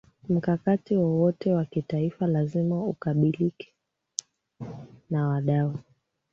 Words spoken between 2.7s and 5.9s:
ukubalike na wadau